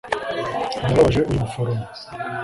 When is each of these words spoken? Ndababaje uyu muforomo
Ndababaje 0.83 1.17
uyu 1.23 1.31
muforomo 1.41 1.85